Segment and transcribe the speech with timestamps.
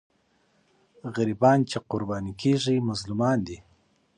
[1.15, 3.57] غریبان چې قرباني کېږي، مظلومان دي.